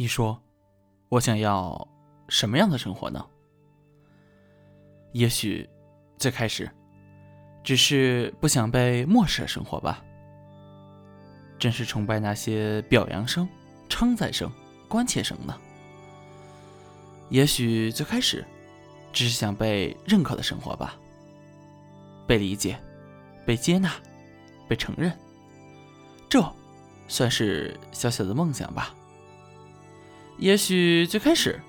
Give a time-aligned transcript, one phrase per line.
[0.00, 0.42] 你说，
[1.10, 1.86] 我想要
[2.26, 3.22] 什么样的生活呢？
[5.12, 5.68] 也许
[6.16, 6.70] 最开始
[7.62, 10.02] 只是不想被漠视的生活吧。
[11.58, 13.46] 真是崇拜那些表扬声、
[13.90, 14.50] 称赞声、
[14.88, 15.54] 关切声呢。
[17.28, 18.42] 也许最开始
[19.12, 20.94] 只是想被认可的生活吧，
[22.26, 22.82] 被理解、
[23.44, 23.92] 被接纳、
[24.66, 25.14] 被承认，
[26.26, 26.42] 这
[27.06, 28.94] 算是小小的梦想吧。
[30.40, 31.60] 也许最开始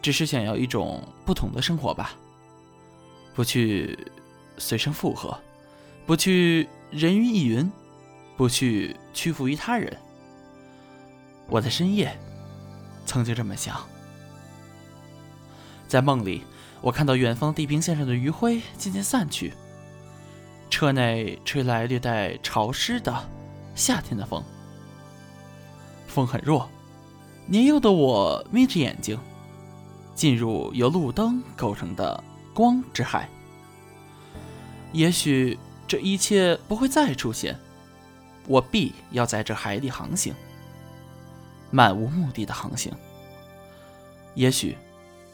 [0.00, 2.12] 只是想要一种不同的生活吧，
[3.34, 3.98] 不去
[4.56, 5.38] 随声附和，
[6.06, 7.70] 不去人云亦云。
[8.36, 9.94] 不去屈服于他人。
[11.46, 12.18] 我在深夜
[13.04, 13.86] 曾经这么想。
[15.86, 16.42] 在梦里，
[16.80, 19.52] 我看到远方地平线上的余晖渐渐散去，
[20.70, 23.14] 车内吹来略带潮湿的
[23.74, 24.42] 夏天的风。
[26.06, 26.66] 风很弱，
[27.50, 29.18] 年幼的我眯着眼睛，
[30.14, 32.22] 进入由路灯构成的
[32.54, 33.28] 光之海。
[34.92, 37.58] 也许这一切不会再出现。
[38.46, 40.32] 我必要在这海里航行，
[41.72, 42.92] 漫无目的的航行。
[44.36, 44.78] 也许，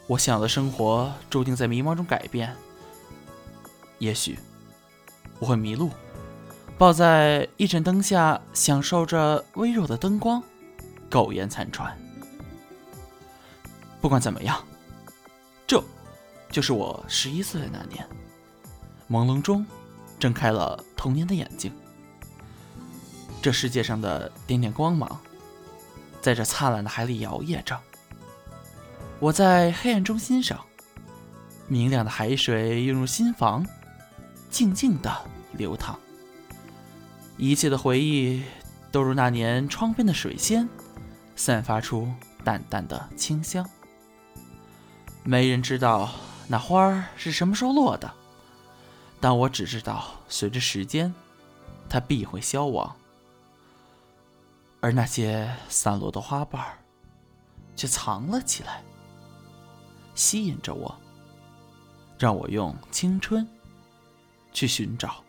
[0.06, 2.56] 我想要的生活注定在迷茫中改变。
[3.98, 4.38] 也许，
[5.38, 5.90] 我会迷路，
[6.78, 10.42] 抱在一盏灯下，享受着微弱的灯光，
[11.10, 11.94] 苟延残喘。
[14.06, 14.64] 不管怎么样，
[15.66, 15.82] 这，
[16.48, 18.08] 就是我十一岁的那年，
[19.10, 19.66] 朦胧中，
[20.16, 21.72] 睁开了童年的眼睛。
[23.42, 25.20] 这世界上的点点光芒，
[26.20, 27.76] 在这灿烂的海里摇曳着。
[29.18, 30.64] 我在黑暗中欣赏，
[31.66, 33.66] 明亮的海水涌入心房，
[34.48, 35.12] 静静的
[35.54, 35.98] 流淌。
[37.36, 38.44] 一切的回忆
[38.92, 40.68] 都如那年窗边的水仙，
[41.34, 42.08] 散发出
[42.44, 43.68] 淡淡的清香。
[45.26, 46.12] 没人知道
[46.48, 48.14] 那花儿是什么时候落的，
[49.20, 51.12] 但我只知道，随着时间，
[51.88, 52.96] 它必会消亡。
[54.80, 56.78] 而那些散落的花瓣儿，
[57.74, 58.84] 却藏了起来，
[60.14, 60.96] 吸引着我，
[62.16, 63.48] 让我用青春
[64.52, 65.24] 去寻找。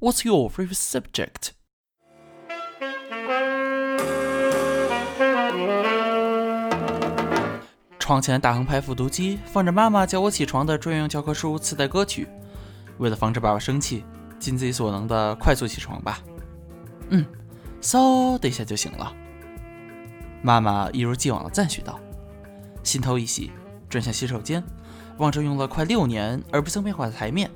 [0.00, 1.50] What's your favorite subject？
[8.12, 12.28] 床前大横排复读机放着妈妈叫我起床的专用教科书磁带歌曲，
[12.98, 14.04] 为了防止爸爸生气。
[14.38, 16.18] 尽自己所能的快速起床吧，
[17.08, 17.24] 嗯，
[17.80, 19.10] 嗖的一下就醒了。
[20.42, 21.98] 妈妈一如既往的赞许道，
[22.82, 23.50] 心头一喜，
[23.88, 24.62] 转向洗手间，
[25.16, 27.50] 望着用了快六年而不曾变化的台面，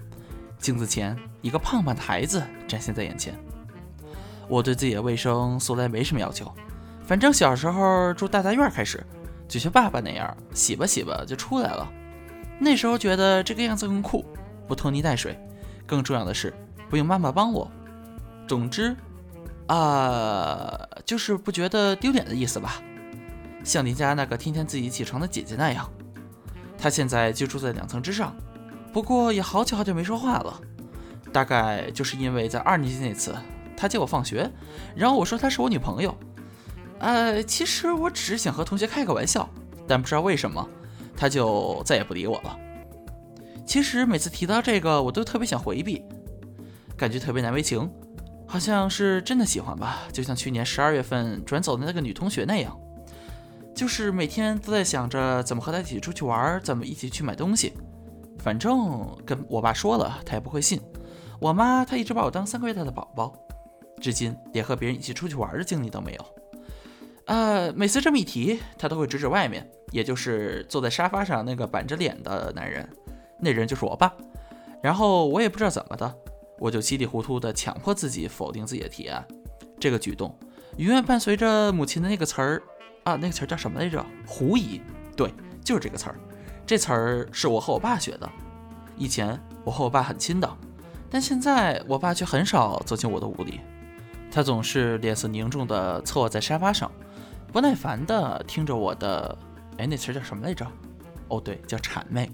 [0.58, 3.34] 镜子前一个胖胖的孩子展现在眼前。
[4.48, 6.50] 我对自己的卫生素来没什么要求，
[7.04, 9.04] 反正小时候住大杂院开始，
[9.48, 11.88] 就像爸爸那样，洗吧洗吧就出来了。
[12.58, 14.24] 那时候觉得这个样子更酷，
[14.66, 15.38] 不拖泥带水，
[15.86, 16.54] 更重要的是。
[16.88, 17.68] 不用妈妈帮我，
[18.46, 18.96] 总之，
[19.66, 22.80] 啊，就是不觉得丢脸的意思吧。
[23.64, 25.90] 像邻家那个天天自己起床的姐姐那样，
[26.78, 28.34] 她现在就住在两层之上，
[28.92, 30.60] 不过也好久好久没说话了。
[31.32, 33.34] 大概就是因为在二年级那次，
[33.76, 34.48] 她接我放学，
[34.94, 36.16] 然后我说她是我女朋友。
[36.98, 39.48] 呃，其实我只是想和同学开个玩笑，
[39.86, 40.66] 但不知道为什么，
[41.16, 42.58] 他就再也不理我了。
[43.66, 46.02] 其实每次提到这个，我都特别想回避。
[46.96, 47.90] 感觉特别难为情，
[48.46, 52.74] 好像是真的喜欢吧，就像去年十二月份转走的那个女同学那样，
[53.74, 57.74] 就是每天都在想着怎么和她一起出去玩，怎么一起去买东西。
[58.38, 60.80] 反正跟我爸说了，他也不会信。
[61.38, 63.34] 我妈她一直把我当三个月大的宝宝，
[64.00, 66.35] 至今连和别人一起出去玩的经历都没有。
[67.26, 72.88] 呃，每次这么一提，他都会指指外面，也就是坐在沙发上那个板着脸的男人，
[73.40, 74.12] 那人就是我爸。
[74.82, 76.14] 然后我也不知道怎么的。
[76.58, 79.22] 我就稀里糊涂的强迫自己否定自己的提案，
[79.78, 80.34] 这个举动
[80.78, 82.62] 永远伴随着母亲的那个词儿
[83.04, 84.04] 啊，那个词儿叫什么来着？
[84.26, 84.80] 狐疑。
[85.14, 85.30] 对，
[85.62, 86.16] 就是这个词儿。
[86.64, 88.30] 这词儿是我和我爸学的。
[88.96, 90.56] 以前我和我爸很亲的，
[91.10, 93.60] 但现在我爸却很少走进我的屋里。
[94.30, 96.90] 他总是脸色凝重地侧卧在沙发上，
[97.56, 99.38] 不耐烦的听着我的……
[99.78, 100.70] 哎，那词儿叫什么来着？
[101.28, 102.30] 哦，对，叫谄媚。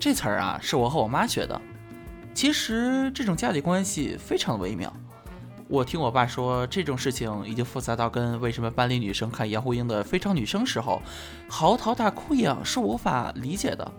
[0.00, 1.60] 这词儿啊，是我和我妈学的。
[2.32, 4.90] 其实这种家里关系非常微妙。
[5.68, 11.02] 我听我爸说，这种事情已经复杂到跟为什么班里女生看杨钰莹的《非常女生》时候
[11.46, 13.92] 嚎啕大哭一样，是无法理解的。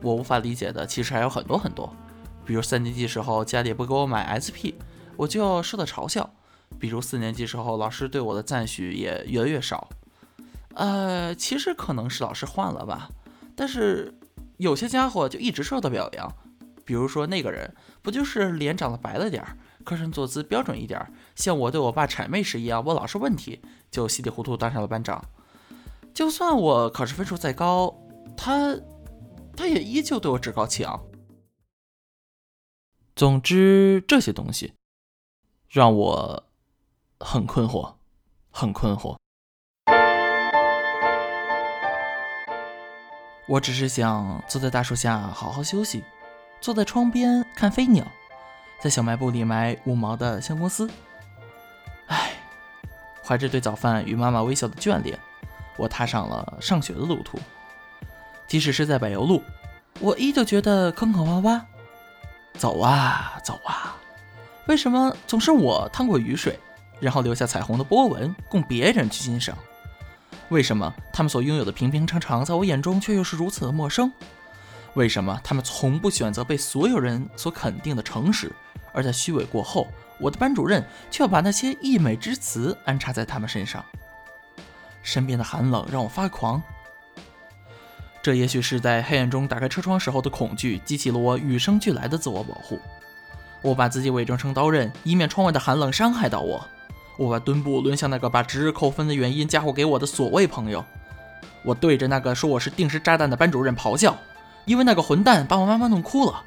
[0.00, 1.92] 我无法理解的其实还有很多很多，
[2.44, 4.74] 比如三年级时候家里不给我买 SP，
[5.16, 6.22] 我就要受到嘲笑；
[6.78, 9.88] 比如四年级时候，老师对我的赞许也越来越少。
[10.74, 13.08] 呃，其实可能是老师换了吧，
[13.54, 14.12] 但是
[14.56, 16.34] 有些家伙就一直受到表扬。
[16.84, 21.00] 比如说那个人，不就是脸长得白了点儿，课上坐姿标准一点，
[21.34, 25.24] 像我对我爸谄媚时一样问老师问题，就稀里糊涂当上了班长。
[26.12, 27.96] 就算我考试分数再高，
[28.36, 28.76] 他
[29.56, 31.02] 他也依旧对我趾高气昂。
[33.16, 34.74] 总之，这些东西
[35.68, 36.44] 让我
[37.20, 37.94] 很困惑，
[38.50, 39.16] 很困惑。
[43.46, 46.02] 我只是想坐在大树下好好休息，
[46.60, 48.06] 坐在窗边看飞鸟，
[48.80, 50.88] 在小卖部里买五毛的香公司。
[52.06, 52.32] 唉，
[53.22, 55.18] 怀着对早饭与妈妈微笑的眷恋，
[55.76, 57.38] 我踏上了上学的路途。
[58.46, 59.42] 即使是在柏油路，
[60.00, 61.60] 我依旧觉得坑坑洼洼。
[62.54, 63.96] 走啊走啊，
[64.68, 66.58] 为什么总是我趟过雨水，
[67.00, 69.54] 然后留下彩虹的波纹供别人去欣赏？
[70.54, 74.12] 为什么他们所拥有的平平常常，在我眼中却又是如此的陌生？
[74.92, 78.52] 为什么他们从不选择被所有人所肯定的诚实，
[78.92, 79.88] 而在虚伪过后，
[80.20, 83.84] 我的班主任却要把那些溢美之词安插在他们身上？
[85.02, 86.62] 身边的寒冷让我发狂。
[88.22, 92.78] 这也许是在黑暗中打开车窗时候的恐惧，激起了我与生俱来的自我保护。
[93.60, 96.64] 我把自己伪装成刀刃，以免窗外的寒冷伤害到我。
[97.16, 100.84] 我把墩布抡向那个把值日扣分的原因嫁祸给我的所谓朋友，
[101.62, 104.16] 我对着那个说我是定时炸弹的班主任咆哮，
[104.64, 106.42] 因为那个混蛋把我妈妈弄哭了。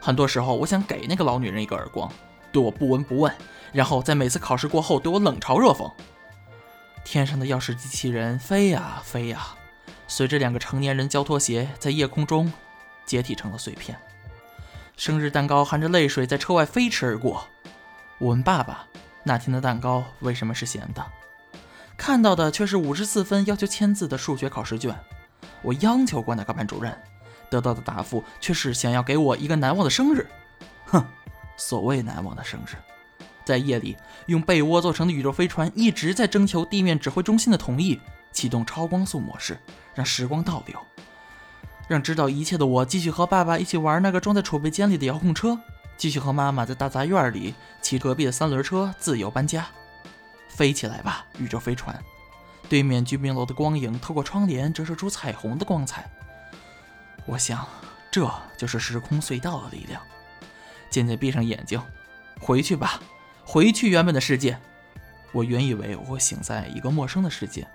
[0.00, 2.12] 很多时候，我想给那个老女人一个耳光，
[2.52, 3.34] 对我不闻不问，
[3.72, 5.90] 然后在每次考试过后对我冷嘲热讽。
[7.02, 9.54] 天上的钥匙机器人飞呀飞呀，
[10.06, 12.52] 随着两个成年人交拖鞋在夜空中
[13.06, 13.98] 解体成了碎片。
[14.96, 17.46] 生日蛋糕含着泪水在车外飞驰而过。
[18.18, 18.86] 我问爸爸。
[19.24, 21.04] 那天的蛋糕为什么是咸的？
[21.96, 24.94] 看到的却是五十四分要求签字的数学考试卷。
[25.62, 26.94] 我央求过那个班主任，
[27.48, 30.26] 得到的答复却是想要给我一个难忘的生日。
[30.86, 31.02] 哼，
[31.56, 32.76] 所谓难忘的生日，
[33.44, 37.98] 在夜里用被窝做成的宇宙飞船一直在征求地面指挥中心的同意，
[38.30, 39.58] 启动超光速模式，
[39.94, 40.78] 让时光倒流，
[41.88, 45.58] 让知道一切的我继续和爸爸一起玩那个装在储备间里的遥控车。
[45.96, 49.66] 继续和妈妈在大杂院里骑隔壁的三轮车自由搬家，
[50.48, 52.02] 飞起来吧，宇宙飞船！
[52.68, 56.10] 对面居民楼的光影透过窗帘折射出彩虹的光彩。
[57.26, 57.66] 我想，
[58.10, 60.00] 这就是时空隧道的力量。
[60.90, 61.82] 渐渐闭上眼睛，
[62.40, 63.00] 回去吧，
[63.44, 64.58] 回去原本的世界。
[65.32, 67.66] 我原以为我会醒在一个陌生的世界，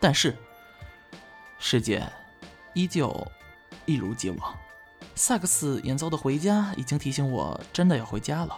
[0.00, 0.36] 但是
[1.58, 2.04] 世界
[2.74, 3.26] 依旧
[3.86, 4.58] 一如既往。
[5.18, 8.56] 萨克斯演奏的《回家》已经提醒我，真的要回家了。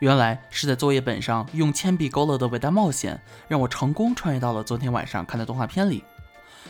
[0.00, 3.18] 原来是在作业本上用铅笔勾勒的伟大冒险，
[3.48, 6.04] 让我成功穿越到了昨天晚上看的动画片里。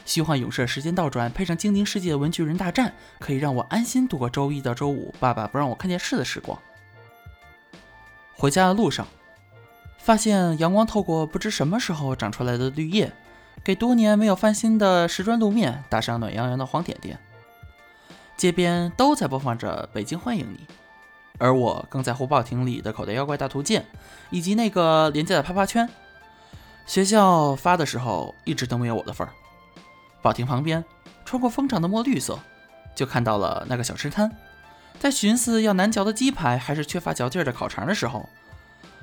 [0.04, 6.56] 虚幻勇士时间倒转，配上精灵世界文具人大战，可以让我安心度过周一到周五爸爸不让我看电视的时光。
[8.36, 9.08] 回家的路上，
[9.98, 13.12] 发现阳光透过不知什么时候长出来的绿叶，
[13.64, 17.18] 给多年没有翻新的石砖路面打上暖洋洋的黄点点。
[18.36, 20.58] 街边都在播放着《北京欢迎你》，
[21.38, 23.82] 而我更在乎报亭里的《口袋妖怪大图鉴》，
[24.30, 25.88] 以及那个廉价的啪啪圈。
[26.86, 29.32] 学校发的时候一直都没有我的份儿。
[30.20, 30.84] 报亭旁边，
[31.24, 32.38] 穿过风场的墨绿色，
[32.94, 34.30] 就看到了那个小吃摊。
[34.98, 38.28] 在寻思要难嚼的鸡排还是缺乏嚼劲的烤肠的时候，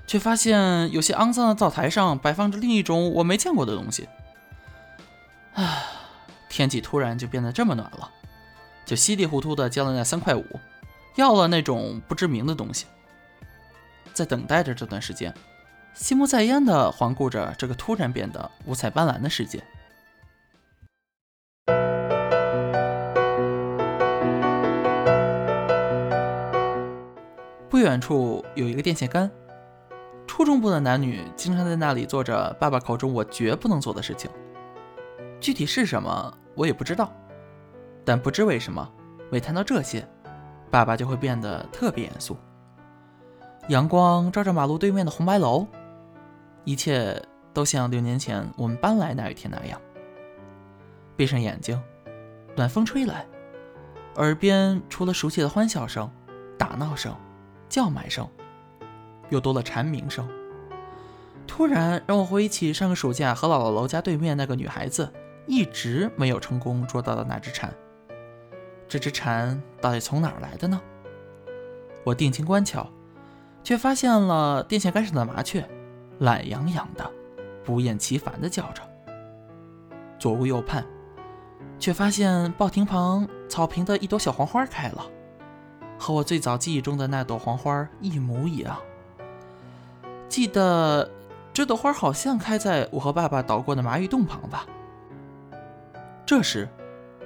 [0.05, 4.07] 却发现有些肮脏的灶台上摆放着另一种我没见过的东西。
[5.55, 5.83] 唉，
[6.49, 8.11] 天气突然就变得这么暖了。
[8.93, 10.45] 就稀里糊涂的交了那三块五，
[11.15, 12.85] 要了那种不知名的东西。
[14.13, 15.33] 在等待着这段时间，
[15.95, 19.63] 心不在焉的环顾着这个突然变得五彩斑斓的世界。
[27.67, 29.31] 不远处有一个电线杆，
[30.27, 34.29] 初中部的男女经常在那里做着爸爸口中我绝不能做的事情，
[35.39, 37.11] 具体是什么我也不知道。
[38.05, 38.89] 但不知为什么，
[39.31, 40.07] 每谈到这些，
[40.69, 42.37] 爸爸就会变得特别严肃。
[43.69, 45.65] 阳光照着马路对面的红白楼，
[46.65, 47.21] 一切
[47.53, 49.79] 都像六年前我们搬来那一天那样。
[51.15, 51.81] 闭上眼睛，
[52.55, 53.25] 暖风吹来，
[54.15, 56.09] 耳边除了熟悉的欢笑声、
[56.57, 57.15] 打闹声、
[57.69, 58.27] 叫卖声，
[59.29, 60.27] 又多了蝉鸣声。
[61.45, 65.11] 突然让我回忆起上个暑假和姥姥楼家对面那个女孩子
[65.45, 67.73] 一直没有成功捉到的那只蝉。
[68.93, 70.79] 这只蝉到底从哪儿来的呢？
[72.03, 72.87] 我定睛观瞧，
[73.63, 75.67] 却发现了电线杆上的麻雀，
[76.19, 77.11] 懒洋洋的，
[77.65, 78.83] 不厌其烦的叫着。
[80.19, 80.85] 左顾右盼，
[81.79, 85.03] 却发现报亭旁草坪的一朵小黄花开了，
[85.97, 88.77] 和我最早记忆中的那朵黄花一模一样。
[90.29, 91.09] 记得
[91.51, 94.67] 这朵花好像开在我和爸爸捣过的麻芋洞旁吧。
[96.27, 96.69] 这时，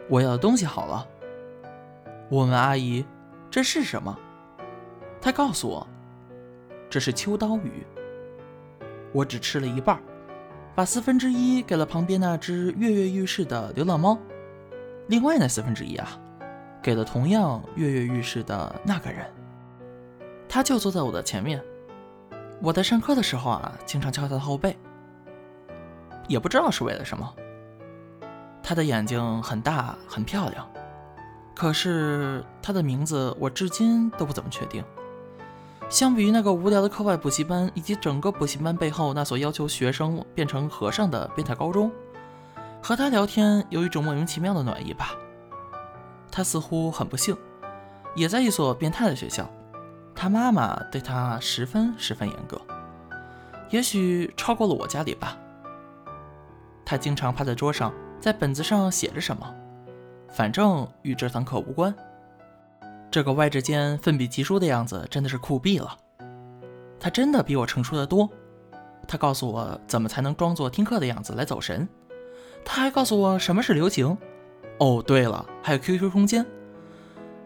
[0.10, 1.06] 我要的东西好了。
[2.30, 3.06] 我问阿姨
[3.50, 4.18] ：“这是什么？”
[5.22, 5.88] 她告诉我
[6.90, 7.86] ：“这是秋刀鱼。”
[9.14, 10.00] 我只吃了一半，
[10.76, 14.18] 把四分之一给了旁边那只跃跃欲试的流浪猫，
[15.08, 16.10] 另外那四分之一啊，
[16.82, 19.26] 给了同样跃跃欲试的那个人。
[20.50, 21.64] 他就坐在我的前面。
[22.62, 24.76] 我在上课的时候啊，经常敲他的后背，
[26.28, 27.34] 也不知道是为了什么。
[28.62, 30.70] 他的眼睛很大，很漂亮。
[31.58, 34.84] 可是他的名字我至今都不怎么确定。
[35.90, 41.92] 相比于那个无聊的课外补习班，以及整个补习班背后那所要求学生变成和尚的变态高中，
[42.80, 45.16] 和他聊天有一种莫名其妙的暖意吧。
[46.32, 47.36] 他似乎很不幸，
[48.16, 49.50] 也在一所变态的学校。
[50.14, 52.62] 他妈妈对他十分十分严格，
[53.72, 55.36] 也许超过了我家里吧。
[56.86, 59.52] 他经常趴在桌上，在本子上写着什么，
[60.30, 61.94] 反正与这堂课无关。
[63.10, 65.98] 这个歪着肩奋笔疾书的样子真的是酷毙了。
[67.00, 68.30] 他真的比我成熟的多。
[69.08, 71.88] 他告诉我怎么才能装作听课的样子来走神。
[72.66, 74.18] 他还告诉我什么是流行。
[74.80, 76.46] 哦，对了，还有 QQ 空间。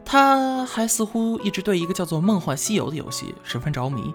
[0.04, 4.14] 他还似乎一直对一个叫做《梦幻西游》的游戏十分着迷，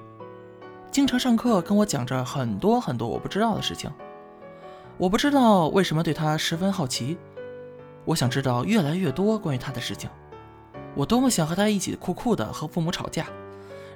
[0.91, 3.91] 经常上课跟我讲着很多很多我不知道的事情。
[4.99, 7.17] 我不知道为什么对他十分好奇，
[8.07, 10.09] 我想知道越来越多关于他的事情。
[10.95, 13.27] 我多么想和他一起酷酷的和父母吵架，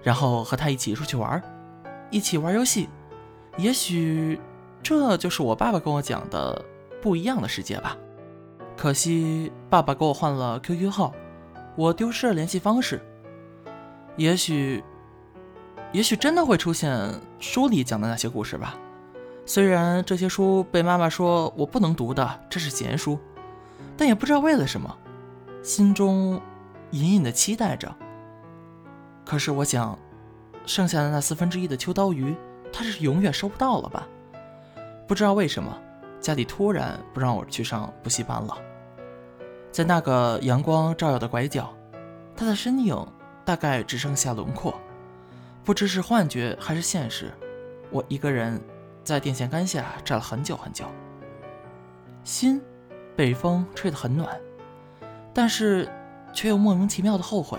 [0.03, 1.43] 然后和他一起出去玩，
[2.11, 2.91] 一起玩游戏。
[3.57, 4.39] 也许
[4.83, 6.63] 这就是我爸爸跟我讲的
[7.01, 7.97] 不一样的世界吧。
[8.77, 11.15] 可惜爸爸给我换了 QQ 号。
[11.77, 13.01] 我丢失了联系方式，
[14.17, 14.83] 也许，
[15.93, 16.93] 也许真的会出现
[17.39, 18.77] 书里讲的那些故事吧。
[19.47, 23.19] 虽然这些书被妈妈说我不能读的，这是闲书，
[24.01, 24.97] 但也不知道为了什么，
[25.63, 26.41] 心中
[26.93, 27.95] 隐隐的期待着。
[29.27, 29.99] 可是我想，
[30.65, 32.35] 剩下的那四分之一的秋刀鱼，
[32.73, 34.09] 他是永远收不到了吧？
[35.07, 35.79] 不知道为什么，
[36.19, 38.57] 家里突然不让我去上补习班了。
[39.71, 41.71] 在那个阳光照耀的拐角，
[42.35, 42.97] 他的身影
[43.45, 44.81] 大概只剩下轮廓，
[45.63, 47.31] 不知是幻觉还是现实。
[47.91, 48.59] 我一个人
[49.05, 50.87] 在电线杆下站了很久很久，
[52.25, 52.63] 心
[53.17, 54.39] 被风吹得很暖，
[55.33, 55.89] 但是
[56.33, 57.59] 却又莫名其妙的后悔，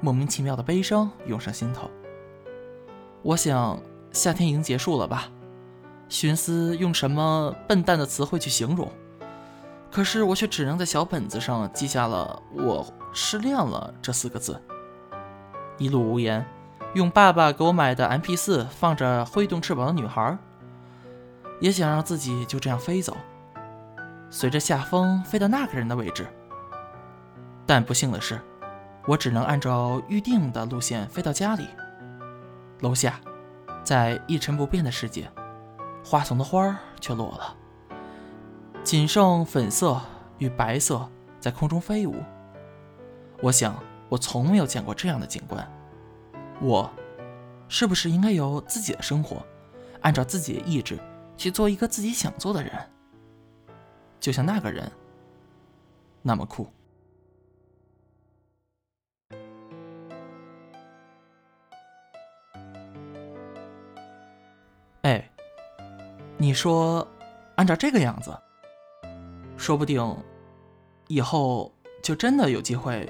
[0.00, 1.90] 莫名其妙的悲伤涌上心头。
[3.22, 3.80] 我想
[4.12, 5.28] 夏天已经结束了吧，
[6.08, 8.90] 寻思用什么笨蛋的词汇去形容。
[9.90, 14.60] 可是我却只能在小本子上记下了“我失恋了”这四个字，
[15.78, 16.44] 一路无言，
[16.94, 20.36] 用爸爸给我买的 MP4 放着挥动翅膀的女孩，
[21.60, 23.16] 也想让自己就这样飞走，
[24.34, 26.26] 随着夏风飞到那个人的位置。
[27.64, 28.40] 但不幸的是，
[29.06, 31.68] 我只能按照预定的路线飞到家里。
[32.80, 33.20] 楼下，
[33.84, 35.30] 在一成不变的世界，
[36.04, 37.56] 花丛的花儿却落了。
[38.82, 40.00] 仅剩粉色
[40.38, 42.16] 与白色在空中飞舞。
[43.40, 45.64] 我想，我从没有见过这样的景观。
[46.60, 46.90] 我，
[47.68, 49.46] 是不是应该有自己的生活，
[50.00, 50.98] 按照自己的意志
[51.36, 52.72] 去做一个自己想做的人？
[54.24, 54.90] 就像那个人，
[56.22, 56.66] 那么酷。
[65.02, 65.30] 哎，
[66.38, 67.06] 你说，
[67.56, 68.34] 按照这个样子。
[69.58, 70.02] 说不定，
[71.08, 71.70] 以后
[72.02, 73.06] 就真的有机会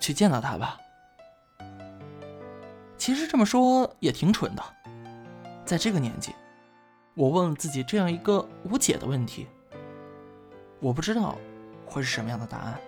[0.00, 0.78] 去见到他吧。
[2.96, 4.62] 其实这么说也挺蠢的，
[5.66, 6.34] 在这个年纪，
[7.12, 9.46] 我问自己这样一个无解的问题，
[10.82, 11.38] 我不知道
[11.86, 12.78] 会是什么样的答案。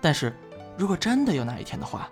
[0.00, 0.34] 但是
[0.76, 2.10] 如果真的有那一天的话，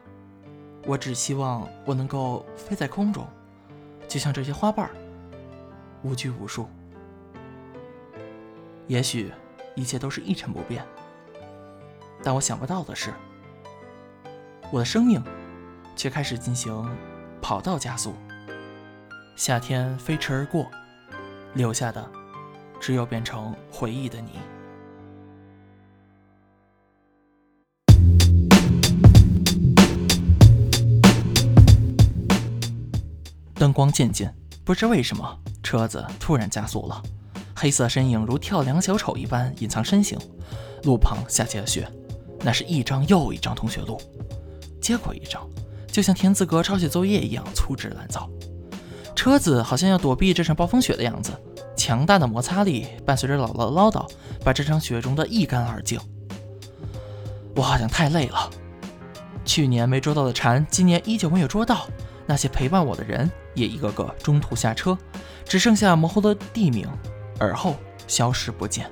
[0.87, 3.27] 我只希望我能够飞在空中，
[4.07, 4.89] 就像这些花瓣
[6.05, 6.69] 无拘无束。
[8.87, 9.33] 也许。
[9.75, 10.85] 一切都是一成不变，
[12.21, 13.15] 但我想不到的是，
[14.73, 15.23] 我的生命
[15.95, 16.85] 却开始进行
[17.41, 18.13] 跑道加速。
[19.37, 20.69] 夏天飞驰而过，
[21.55, 22.05] 留下的
[22.81, 24.41] 只有变成回忆的你。
[33.59, 34.33] 灯光渐渐，
[34.65, 37.03] 不知为什么，车子突然加速了，
[37.57, 40.17] 黑色身影如跳梁小丑一般隐藏身形。
[40.85, 41.91] 路旁下起了雪，
[42.45, 44.01] 那是一张又一张同学录，
[44.81, 45.45] 接过一张，
[45.89, 48.31] 就像田字格抄写作业一样粗制滥造。
[49.17, 51.33] 车子好像要躲避这场暴风雪的样子，
[51.77, 54.09] 强大的摩擦力伴随着姥姥的唠叨，
[54.45, 55.99] 把这场雪融得一干二净。
[57.57, 58.49] 我好像太累了，
[59.45, 61.89] 去年没捉到的蝉，今年依旧没有捉到。
[62.29, 64.97] 那些陪伴我的人也一个个中途下车，
[65.47, 66.87] 只剩下模糊的地名，
[67.39, 67.75] 而后
[68.07, 68.89] 消失不见。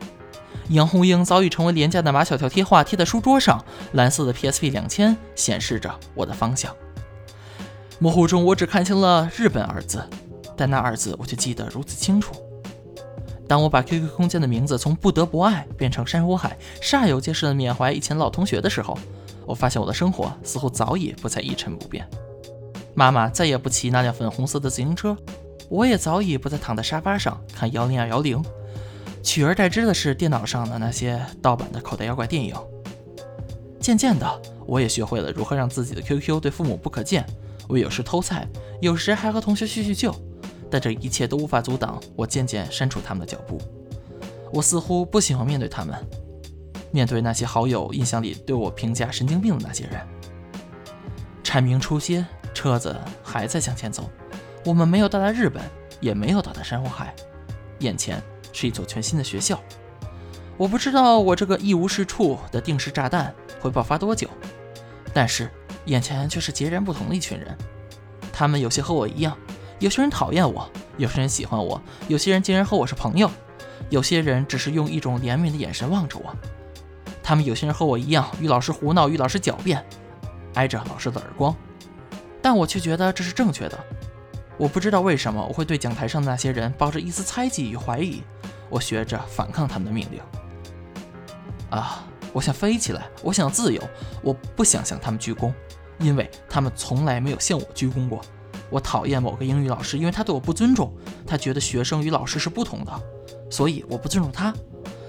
[0.71, 3.63] 杨红樱早已成为廉价的马小跳贴画，贴在书桌上。
[3.93, 6.75] 蓝色的 PSP 两千显示着我的方向。
[7.99, 10.03] 模糊中，我只看清了“日本”二字，
[10.57, 12.35] 但那二字我却记得如此清楚。
[13.47, 18.99] 当我把 QQ 空间的名字从“不得不爱”变成“珊瑚海”，煞有介事的缅怀以前老同学的时候，
[19.45, 22.09] 我发现我的生活似乎早已不再一成不变。
[22.97, 25.15] 妈妈再也不骑那辆粉红色的自行车，
[25.69, 28.43] 我也早已不再躺在沙发上看幺零二幺零。
[29.23, 32.55] 取而代之的是电脑上的那些盗版的口袋妖怪电影。
[33.79, 37.27] 渐渐的，我也学会了如何让自己的 QQ 对父母不可见。
[37.69, 38.49] 我有时偷菜，
[38.81, 40.15] 有时还和同学叙叙旧，
[40.71, 43.61] 但这一切都无法阻挡我渐渐删除他们的脚步。
[44.51, 45.95] 我似乎不喜欢面对他们，
[46.91, 50.01] 面对那些好友印象里对我评价神经病的那些人。
[51.43, 52.25] 蝉鸣初歇，
[52.57, 54.11] 车子还在向前走。
[54.65, 55.63] 我们没有到达日本，
[56.01, 57.15] 也没有到达珊瑚海，
[57.81, 58.23] 眼前。
[58.59, 59.61] 是一所全新的学校，
[60.57, 64.31] 我不知道我这个一无是处的定时炸弹会爆发多久，
[65.13, 65.51] 但是
[65.85, 67.55] 眼前却是截然不同的一群人。
[68.33, 69.37] 他们有些和我一样，
[69.79, 73.31] 有些人讨厌我，有些人喜欢我，有些人竟然和我是朋友，
[73.91, 76.35] 有些人只是用一种怜悯的眼神望着我。
[77.23, 79.85] 他们有些人和我一样，与老师胡闹，与老师狡辩，
[80.55, 81.55] 挨着老师的耳光，
[82.47, 83.77] 但我却觉得这是正确的。
[84.57, 88.23] 我不知道为什么我会对讲台上的那些人抱着一丝猜忌与怀疑。
[88.71, 90.21] 我学着反抗他们的命令。
[91.71, 93.83] 啊，我想飞起来，我想自由，
[94.23, 95.53] 我不想向他们鞠躬，
[95.99, 98.21] 因为他们从来没有向我鞠躬过。
[98.71, 102.93] 我讨厌某个英语老师，因为他对我不尊重，他觉得学生与老师是不同的，
[103.51, 104.55] 所以我不尊重他。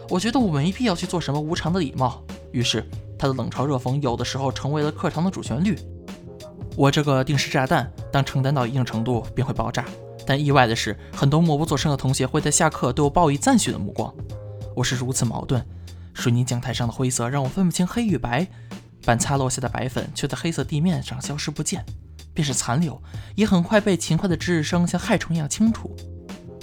[0.09, 2.23] 我觉得我没必要去做什么无常的礼貌。
[2.51, 2.83] 于是，
[3.15, 5.77] 他的冷嘲热讽有的时候成为了课堂的主旋律。
[6.77, 9.83] 我这个定时炸弹，当承担到一定程度，便会爆炸。
[10.27, 14.13] 但意外的是，很多默不作声的同学会在下课对我报以赞许的目光。
[14.75, 15.65] 我是如此矛盾。
[16.13, 18.47] 水泥讲台上的灰色让我分不清黑与白，
[19.03, 21.83] 板擦落下的白粉却在黑色地面上消失不见，
[22.31, 23.01] 便是残留，
[23.33, 25.95] 也很快被勤快的值日生像害虫一样清除。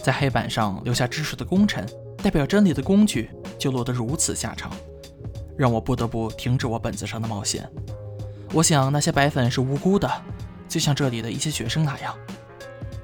[0.00, 1.84] 在黑板上留下知识的功臣，
[2.18, 4.70] 代表真理的工具，就落得如此下场，
[5.58, 7.68] 让我不得不停止我本子上的冒险。
[8.54, 10.08] 我想那些白粉是无辜的，
[10.68, 12.16] 就像这里的一些学生那样。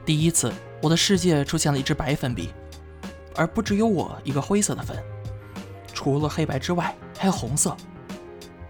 [0.06, 2.54] 第一次，我的世界出现了一支白粉笔，
[3.34, 4.96] 而不只有我一个灰色的粉。
[5.92, 7.76] 除了黑白之外，还有红色，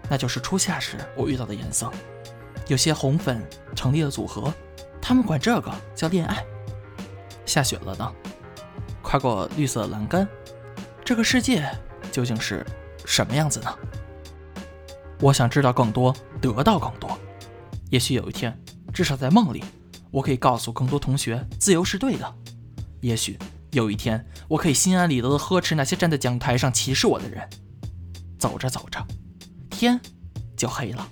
[0.09, 1.91] 那就是初夏时我遇到的颜色。
[2.67, 4.51] 有些红粉成立了组合，
[4.99, 6.43] 他们管这个叫恋爱。
[7.45, 8.11] 下雪了呢，
[9.03, 10.27] 跨过绿色栏杆，
[11.05, 11.69] 这个世界
[12.11, 12.65] 究竟是
[13.05, 13.71] 什么样子呢？
[15.21, 17.17] 我想知道更多，得到更多。
[17.91, 18.59] 也许有一天，
[18.91, 19.63] 至少在梦里。
[20.09, 22.35] 我可以告诉更多同学，自由是对的。
[22.99, 23.37] 也许
[23.71, 27.47] 有一天，我可以心安理得地呵斥那些站在讲台上歧视我的人。
[28.37, 28.99] 走着走着，
[29.69, 29.97] 天
[30.57, 31.07] 就黑了，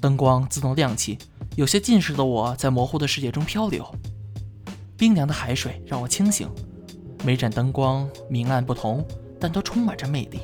[0.00, 1.16] 灯光自动亮起，
[1.56, 3.86] 有些近视的我在模糊的世界中漂流。
[4.96, 6.50] 冰凉的海水让我清醒，
[7.24, 9.06] 每盏灯光明暗不同，
[9.40, 10.40] 但都充满着魅力。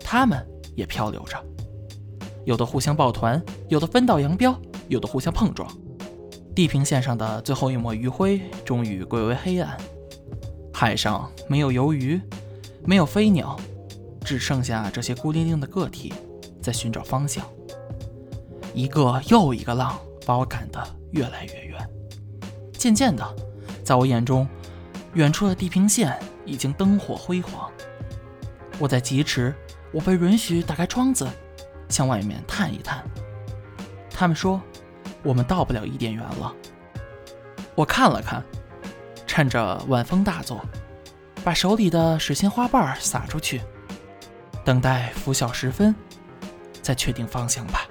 [0.00, 0.44] 它们
[0.78, 1.36] 也漂流着，
[2.44, 5.68] 有的互相抱团，有的分道扬镳，有的互相碰撞。
[6.54, 9.76] 地平线上的最后一抹余晖终于归为黑暗，
[10.72, 12.20] 海上没有游鱼，
[12.84, 13.58] 没有飞鸟，
[14.24, 16.14] 只剩下这些孤零零的个体
[16.62, 17.44] 在寻找方向。
[18.72, 21.90] 一个又一个浪把我赶得越来越远，
[22.74, 23.36] 渐渐的，
[23.82, 24.46] 在我眼中，
[25.14, 27.68] 远处的地平线已经灯火辉煌。
[28.78, 29.52] 我在疾驰，
[29.92, 31.28] 我被允许打开窗子，
[31.88, 33.04] 向外面探一探。
[34.10, 34.60] 他们说。
[35.24, 36.54] 我们到不了伊甸园了。
[37.74, 38.42] 我看了看，
[39.26, 40.64] 趁着晚风大作，
[41.44, 43.60] 把手里的水仙花瓣撒出去，
[44.64, 45.92] 等待拂晓时分，
[46.80, 47.88] 再确定方向吧。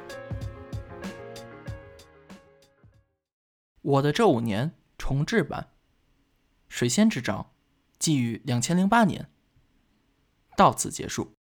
[3.81, 5.67] 我的这五年重制版
[6.69, 7.39] 《水仙之章》，
[7.99, 9.27] 寄于两千零八年，
[10.55, 11.36] 到此结束。